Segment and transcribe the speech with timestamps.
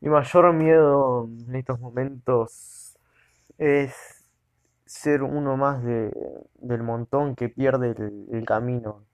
[0.00, 2.96] Mi mayor miedo en estos momentos
[3.58, 4.24] es
[4.86, 6.12] ser uno más de,
[6.56, 7.94] del montón que pierde
[8.32, 9.04] el, camino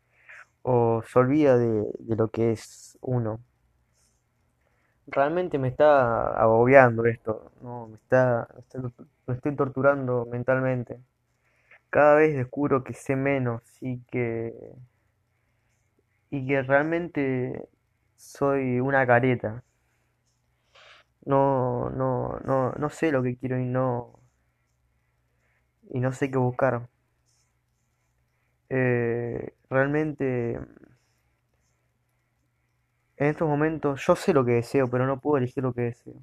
[0.63, 3.41] o se olvida de, de lo que es uno.
[5.07, 7.89] Realmente me está agobiando esto, ¿no?
[7.89, 10.99] Me está, me está- me estoy torturando mentalmente.
[11.91, 14.55] Cada vez descubro que sé menos y que,
[16.31, 17.69] y que realmente
[18.17, 19.63] soy una careta.
[21.27, 24.21] No, no, no, no sé lo que quiero y no,
[25.91, 26.89] y no sé qué buscar.
[28.69, 30.59] Eh, realmente
[33.17, 36.15] en estos momentos yo sé lo que deseo, pero no puedo elegir lo que deseo.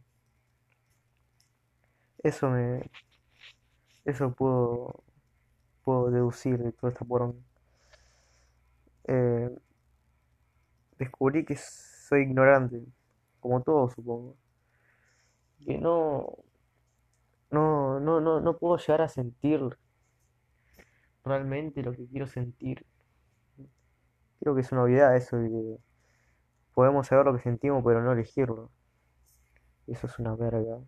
[2.23, 2.89] Eso me,
[4.05, 5.03] eso puedo,
[5.83, 7.39] puedo deducir de toda esta poronga.
[9.07, 9.49] Eh,
[10.97, 12.81] descubrí que soy ignorante,
[13.41, 14.37] como todos supongo.
[15.65, 16.37] Que no,
[17.51, 19.77] no, no, no, no puedo llegar a sentir
[21.23, 22.85] realmente lo que quiero sentir.
[24.39, 25.77] Creo que es una obviedad eso que
[26.73, 28.71] podemos saber lo que sentimos, pero no elegirlo.
[29.87, 30.79] Eso es una verga.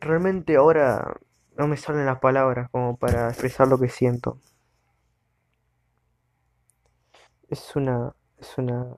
[0.00, 1.16] Realmente ahora
[1.56, 4.38] no me salen las palabras como para expresar lo que siento.
[7.48, 8.94] Es una, es una,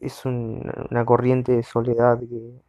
[0.00, 2.60] es un- una corriente de soledad que-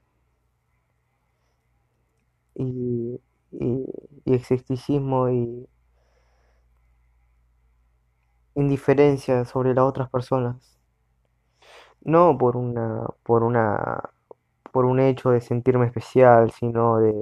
[2.56, 3.20] y,
[3.52, 3.86] y,
[4.26, 5.68] y existicismo y
[8.56, 10.78] indiferencia sobre las otras personas.
[12.02, 14.02] No por una, por una,
[14.72, 17.14] por un hecho de sentirme especial, sino de,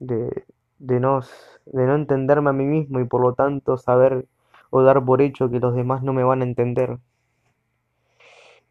[0.00, 0.44] de,
[0.78, 1.20] de no,
[1.66, 4.26] de no entenderme a mí mismo y por lo tanto saber
[4.70, 6.98] o dar por hecho que los demás no me van a entender.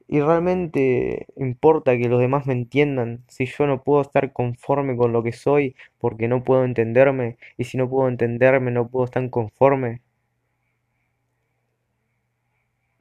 [0.10, 5.14] Y realmente importa que los demás me entiendan si yo no puedo estar conforme con
[5.14, 9.30] lo que soy porque no puedo entenderme y si no puedo entenderme no puedo estar
[9.30, 10.02] conforme.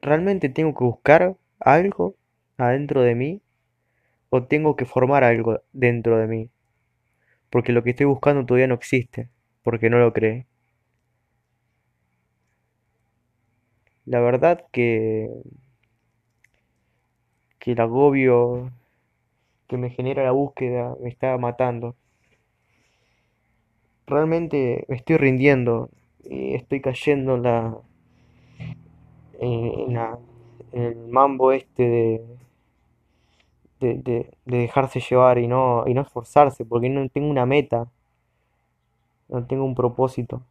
[0.03, 2.17] ¿Realmente tengo que buscar algo
[2.57, 3.43] adentro de mí
[4.31, 6.51] o tengo que formar algo dentro de mí?
[7.51, 9.29] Porque lo que estoy buscando todavía no existe,
[9.63, 10.47] porque no lo creé.
[14.07, 15.29] La verdad que,
[17.73, 18.73] el agobio
[19.69, 21.97] que me genera la búsqueda me está matando.
[24.09, 25.89] Realmente me estoy rindiendo
[26.25, 27.79] y estoy cayendo en la,
[29.41, 30.19] en la-
[30.73, 32.23] en el mambo este de,
[33.81, 37.89] de, de- de dejarse llevar y no, y no esforzarse, porque no tengo una meta,
[39.29, 40.43] no tengo un propósito,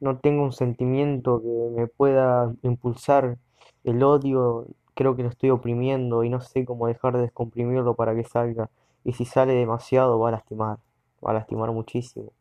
[0.00, 3.38] no tengo un sentimiento que me pueda impulsar.
[3.84, 4.66] El odio
[4.98, 8.68] creo que lo estoy oprimiendo y no sé cómo dejar de descomprimirlo para que salga.
[9.04, 10.78] Y si sale demasiado va a lastimar,
[11.24, 12.32] va a lastimar muchísimo.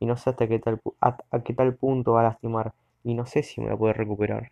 [0.00, 2.72] Y no sé hasta qué tal, a, qué tal punto va a lastimar.
[3.04, 4.50] Y no sé si me voy a poder recuperar.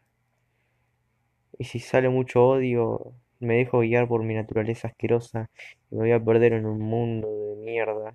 [1.59, 5.49] Y si sale mucho odio, me dejo guiar por mi naturaleza asquerosa
[5.91, 8.15] y me voy a perder en un mundo de mierda.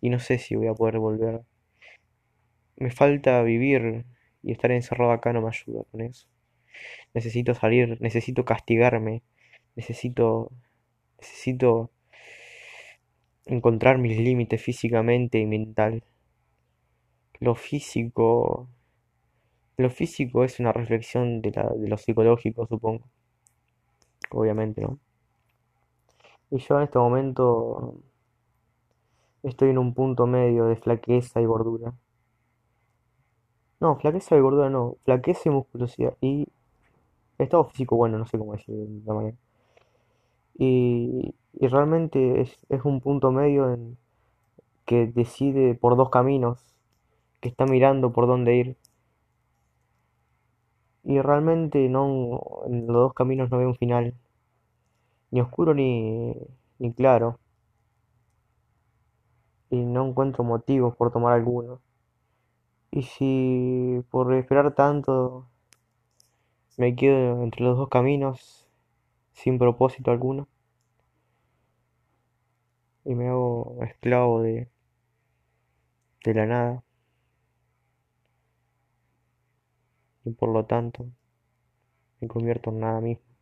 [0.00, 1.42] Y no sé si voy a poder volver.
[2.76, 4.04] Me falta vivir
[4.44, 6.28] y estar encerrado acá no me ayuda con eso.
[7.14, 9.22] Necesito salir, necesito castigarme,
[9.76, 10.50] necesito,
[11.18, 11.90] necesito
[13.46, 16.04] encontrar mis límites físicamente y mental.
[17.40, 18.68] Lo físico,
[19.76, 23.08] lo físico es una reflexión de la, de lo psicológico, supongo,
[24.30, 24.98] obviamente, ¿no?
[26.50, 27.94] Y yo en este momento
[29.42, 31.92] estoy en un punto medio de flaqueza y gordura.
[33.80, 36.16] No, flaqueza y gordura no, flaqueza y musculosidad.
[36.20, 36.48] Y
[37.38, 39.36] estado físico bueno, no sé cómo decirlo de manera.
[40.58, 43.96] Y, y realmente es, es un punto medio en
[44.86, 46.60] que decide por dos caminos,
[47.40, 48.76] que está mirando por dónde ir.
[51.04, 54.14] Y realmente no, en los dos caminos no veo un final,
[55.30, 56.34] ni oscuro ni,
[56.78, 57.38] ni claro,
[59.70, 61.80] y no encuentro motivos por tomar alguno.
[62.90, 65.48] Y si por esperar tanto
[66.76, 68.66] me quedo entre los dos caminos
[69.32, 70.48] sin propósito alguno
[73.04, 74.68] y me hago esclavo de,
[76.24, 76.84] de la nada
[80.24, 81.06] y por lo tanto
[82.20, 83.33] me convierto en nada mismo.